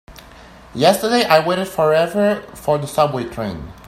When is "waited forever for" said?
1.47-2.79